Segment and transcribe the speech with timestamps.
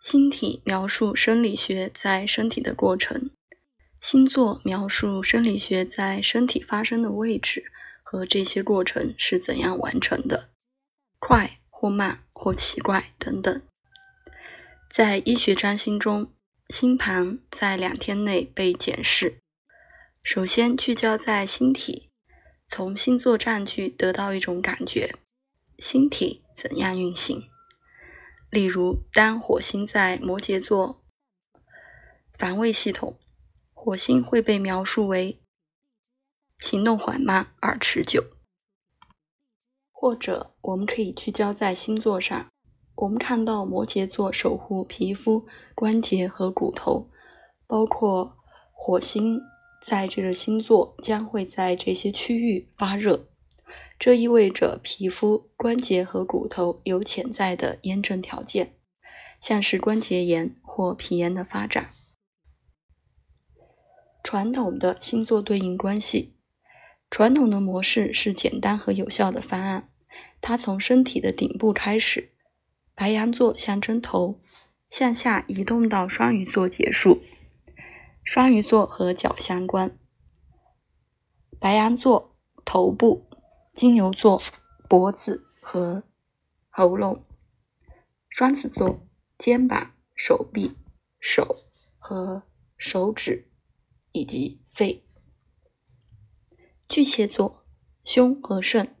[0.00, 3.30] 星体描述生理学在身体的过程，
[4.00, 7.64] 星座描述生理学在身体发生的位置
[8.04, 10.50] 和这些过程是怎样完成的，
[11.18, 13.60] 快或慢或奇怪等等。
[14.90, 16.32] 在医学占星中，
[16.68, 19.38] 星盘在两天内被检视。
[20.22, 22.08] 首先聚焦在星体，
[22.68, 25.16] 从星座占据得到一种感觉：
[25.78, 27.48] 星体怎样运行。
[28.50, 31.02] 例如，当火星在摩羯座
[32.38, 33.18] 防卫系统，
[33.72, 35.40] 火星会被描述为
[36.58, 38.24] 行动缓慢而持久。
[39.92, 42.46] 或者，我们可以聚焦在星座上，
[42.96, 47.10] 我们看到摩羯座守护皮肤、关节和骨头，
[47.66, 48.36] 包括
[48.72, 49.40] 火星。
[49.80, 53.28] 在这个星座将会在这些区域发热，
[53.98, 58.76] 这意味着皮肤、关节和骨头有潜在的炎症条件，
[59.40, 61.90] 像是关节炎或皮炎的发展。
[64.22, 66.34] 传统的星座对应关系，
[67.10, 69.90] 传统的模式是简单和有效的方案，
[70.40, 72.30] 它从身体的顶部开始，
[72.94, 74.40] 白羊座象征头，
[74.90, 77.22] 向下移动到双鱼座结束。
[78.22, 79.96] 双鱼座和脚相关，
[81.58, 83.27] 白羊座头部，
[83.78, 84.40] 金牛座
[84.88, 86.02] 脖子和
[86.68, 87.24] 喉咙，
[88.28, 89.06] 双子座
[89.38, 90.76] 肩膀、手臂、
[91.20, 91.54] 手
[91.96, 92.42] 和
[92.76, 93.48] 手指
[94.10, 95.04] 以及肺，
[96.88, 97.64] 巨蟹座
[98.02, 98.96] 胸和肾，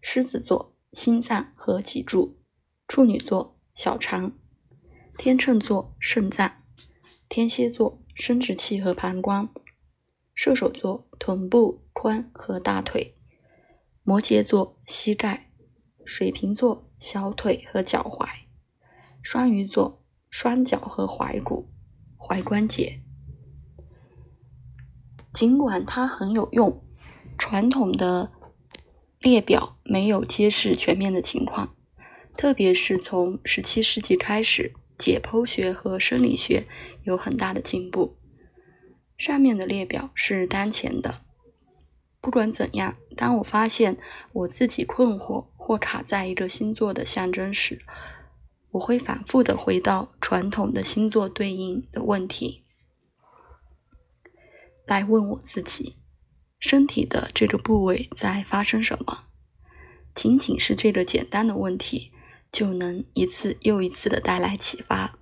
[0.00, 2.38] 狮子座心脏和脊柱，
[2.86, 4.38] 处女座小肠，
[5.18, 6.62] 天秤座肾脏，
[7.28, 8.00] 天蝎座。
[8.14, 9.48] 生殖器和膀胱，
[10.34, 13.16] 射手座臀部、髋和大腿，
[14.02, 15.50] 摩羯座膝盖，
[16.04, 18.26] 水瓶座小腿和脚踝，
[19.22, 21.70] 双鱼座双脚和踝骨、
[22.18, 23.02] 踝关节。
[25.32, 26.82] 尽管它很有用，
[27.38, 28.32] 传统的
[29.20, 31.76] 列表没有揭示全面的情况，
[32.36, 34.74] 特别是从十七世纪开始。
[34.98, 36.66] 解剖学和生理学
[37.04, 38.18] 有很大的进步。
[39.16, 41.22] 上面的列表是当前的。
[42.20, 43.96] 不管怎样，当我发现
[44.32, 47.80] 我自己困惑或卡在一个星座的象征时，
[48.72, 52.64] 我会反复的回到传统的星座对应的问题，
[54.86, 55.96] 来问我自己：
[56.58, 59.26] 身体的这个部位在发生什么？
[60.14, 62.12] 仅仅是这个简单的问题。
[62.52, 65.19] 就能一次又一次的带来启发。